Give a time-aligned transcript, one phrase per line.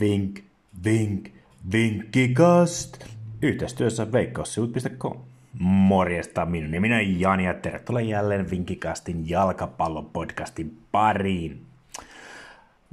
[0.00, 0.40] Vink,
[0.84, 1.28] vink,
[1.72, 3.04] vinkkikast.
[3.42, 5.16] Yhteistyössä veikkaussivut.com.
[5.58, 11.66] Morjesta, minun nimeni on Jani ja tervetuloa jälleen Vinkikastin jalkapallopodcastin pariin.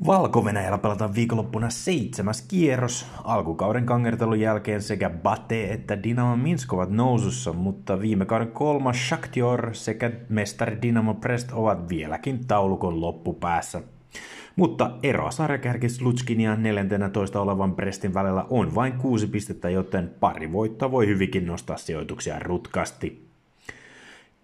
[0.05, 0.45] valko
[0.81, 3.05] pelataan viikonloppuna seitsemäs kierros.
[3.23, 9.75] Alkukauden kangertelun jälkeen sekä Bate että Dinamo Minsk ovat nousussa, mutta viime kauden kolmas Shakhtar
[9.75, 13.81] sekä mestari Dinamo Brest ovat vieläkin taulukon loppupäässä–
[14.57, 20.51] mutta eroa sarjakärki Slutskin ja 14 olevan Prestin välillä on vain kuusi pistettä, joten pari
[20.51, 23.27] voittoa voi hyvinkin nostaa sijoituksia rutkasti.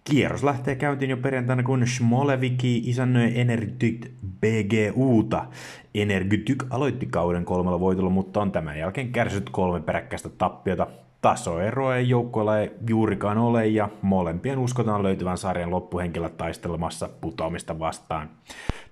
[0.04, 4.06] Kierros lähtee käyntiin jo perjantaina, kun Smoleviki isännöi Energytyk
[4.40, 5.46] BGUta.
[5.94, 10.86] Energytyk aloitti kauden kolmella voitolla, mutta on tämän jälkeen kärsinyt kolme peräkkäistä tappiota.
[11.24, 18.30] Tasoeroa ei joukkoilla ei juurikaan ole ja molempien uskotaan löytyvän sarjan loppuhenkilö taistelemassa putoamista vastaan.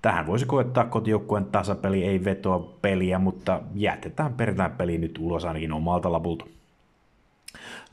[0.01, 5.73] Tähän voisi koettaa kotijoukkueen tasapeli ei vetoa peliä, mutta jätetään perjantain peli nyt ulos ainakin
[5.73, 6.45] omalta lapulta.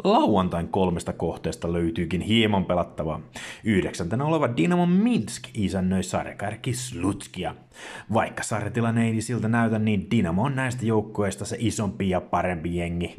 [0.05, 3.21] Lauantain kolmesta kohteesta löytyykin hieman pelattavaa.
[3.65, 7.55] Yhdeksäntenä oleva Dynamo Minsk isännöi sarjakärki Slutskia.
[8.13, 13.17] Vaikka sarjatilanne ei siltä näytä, niin Dynamo on näistä joukkueista se isompi ja parempi jengi.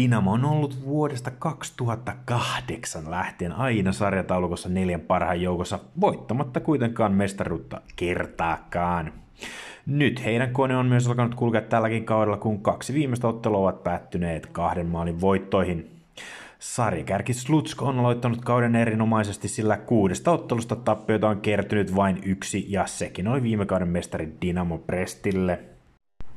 [0.00, 9.12] Dynamo on ollut vuodesta 2008 lähtien aina sarjataulukossa neljän parhaan joukossa, voittamatta kuitenkaan mestaruutta kertaakaan.
[9.86, 14.46] Nyt heidän kone on myös alkanut kulkea tälläkin kaudella, kun kaksi viimeistä ottelua ovat päättyneet
[14.46, 15.90] kahden maalin voittoihin.
[16.58, 22.86] Sarjakärki Slutsk on aloittanut kauden erinomaisesti, sillä kuudesta ottelusta tappioita on kertynyt vain yksi, ja
[22.86, 25.73] sekin oli viime kauden mestari Dynamo Prestille.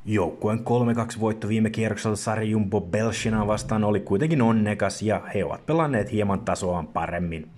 [0.09, 5.66] Joukkueen 3-2 voitto viime kierroksella Sari Jumbo Belshina vastaan oli kuitenkin onnekas ja he ovat
[5.66, 7.49] pelanneet hieman tasoaan paremmin.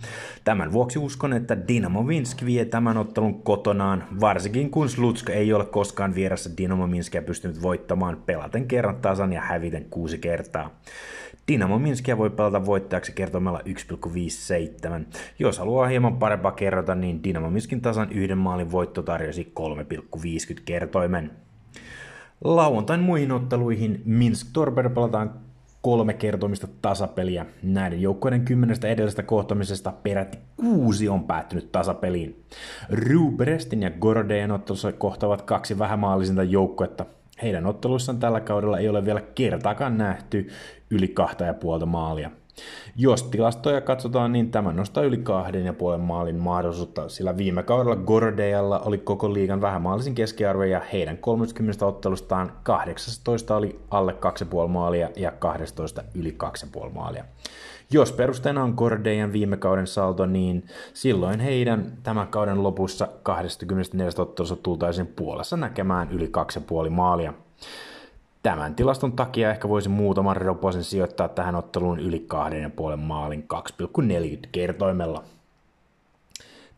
[0.43, 5.65] Tämän vuoksi uskon, että Dinamo Minsk vie tämän ottelun kotonaan, varsinkin kun Slutsk ei ole
[5.65, 10.69] koskaan vieressä Dinamo Minskia pystynyt voittamaan pelaten kerran tasan ja häviten kuusi kertaa.
[11.47, 15.05] Dinamo Minskia voi pelata voittajaksi kertomalla 1,57.
[15.39, 21.31] Jos haluaa hieman parempaa kerrota, niin Dinamo Minskin tasan yhden maalin voitto tarjosi 3,50 kertoimen.
[22.43, 25.33] Lauantain muihin otteluihin Minsk Torber pelataan
[25.81, 27.45] kolme kertomista tasapeliä.
[27.63, 32.43] Näiden joukkoiden kymmenestä edellisestä kohtamisesta peräti kuusi on päättynyt tasapeliin.
[32.89, 37.05] Ruberestin ja Gordejen ottelussa kohtavat kaksi vähämaallisinta joukkuetta.
[37.41, 40.47] Heidän otteluissaan tällä kaudella ei ole vielä kertaakaan nähty
[40.89, 42.31] yli kahta ja puolta maalia.
[42.95, 47.95] Jos tilastoja katsotaan, niin tämä nostaa yli kahden ja puolen maalin mahdollisuutta, sillä viime kaudella
[47.95, 54.15] Gordejalla oli koko liigan vähämaalisin keskiarvo ja heidän 30 ottelustaan 18 oli alle
[54.63, 56.37] 2,5 maalia ja 12 yli
[56.77, 57.25] 2,5 maalia.
[57.91, 64.55] Jos perusteena on Gordejan viime kauden saldo, niin silloin heidän tämän kauden lopussa 24 ottelussa
[64.55, 66.31] tultaisiin puolessa näkemään yli
[66.85, 67.33] 2,5 maalia.
[68.43, 72.27] Tämän tilaston takia ehkä voisi muutaman roposen sijoittaa tähän otteluun yli
[72.91, 73.45] 2,5 maalin
[73.81, 75.23] 2,40 kertoimella.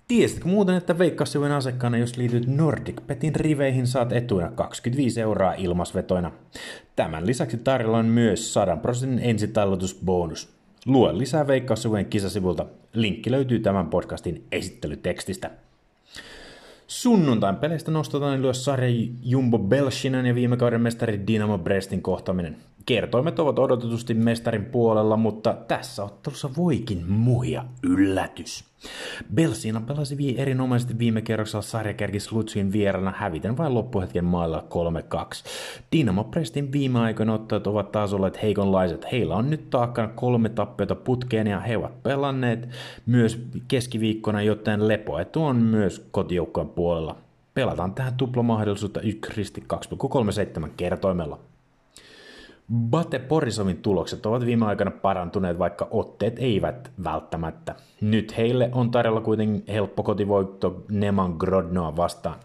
[0.07, 6.31] Tiesitkö muuten, että Veikkaussivujen asiakkaana, jos liityt Nordic Petin riveihin, saat etuna 25 euroa ilmasvetoina.
[6.95, 10.49] Tämän lisäksi tarjolla on myös 100 prosentin ensitallotusbonus.
[10.85, 12.65] Lue lisää Veikkaussivujen kisasivulta.
[12.93, 15.51] Linkki löytyy tämän podcastin esittelytekstistä.
[17.01, 22.57] Sunnuntain peleistä nostetaan ylös sarja Jumbo Belshinen ja viime kauden mestari Dynamo Brestin kohtaminen.
[22.91, 28.63] Kertoimet ovat odotetusti mestarin puolella, mutta tässä ottelussa voikin muja yllätys.
[29.33, 35.45] Belsina pelasi erinomaisesti viime kerroksella sarjakärki Slutskin vierana häviten vain loppuhetken mailla 3-2.
[35.97, 39.11] Dynamo Prestin viime aikoina ottajat ovat taas olleet heikonlaiset.
[39.11, 42.69] Heillä on nyt taakkana kolme tappiota putkeen ja he ovat pelanneet
[43.05, 47.15] myös keskiviikkona, joten lepoetu on myös kotijoukkojen puolella.
[47.53, 49.31] Pelataan tähän tuplamahdollisuutta 1
[50.63, 51.39] 2,37 kertoimella.
[52.73, 57.75] Bate Porisovin tulokset ovat viime aikoina parantuneet, vaikka otteet eivät välttämättä.
[58.01, 62.39] Nyt heille on tarjolla kuitenkin helppo kotivoitto Neman Grodnoa vastaan.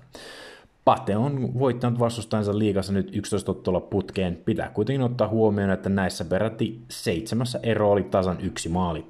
[0.84, 4.36] Pate on voittanut vastustajansa liigassa nyt 11 ottelua putkeen.
[4.44, 9.06] Pitää kuitenkin ottaa huomioon, että näissä peräti seitsemässä ero oli tasan yksi maali.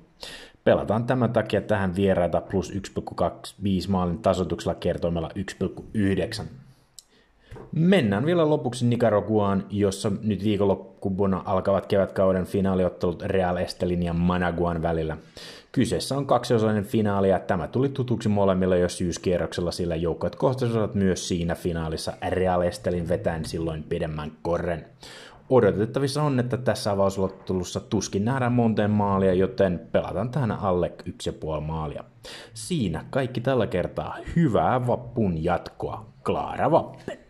[0.64, 5.30] Pelataan tämän takia tähän vieraita plus 1,25 maalin tasoituksella kertoimella
[5.64, 6.44] 1,9.
[7.72, 15.16] Mennään vielä lopuksi Nicaraguaan, jossa nyt viikonloppuna alkavat kevätkauden finaaliottelut Real Estelin ja Managuan välillä.
[15.72, 21.28] Kyseessä on kaksiosainen finaali ja tämä tuli tutuksi molemmille jo syyskierroksella, sillä joukkueet kohtasivat myös
[21.28, 24.86] siinä finaalissa Real Estelin vetäen silloin pidemmän korren.
[25.50, 32.04] Odotettavissa on, että tässä avauslottelussa tuskin nähdään monteen maalia, joten pelataan tähän alle 1,5 maalia.
[32.54, 34.16] Siinä kaikki tällä kertaa.
[34.36, 36.06] Hyvää vappun jatkoa.
[36.24, 37.25] Klaara Vappen!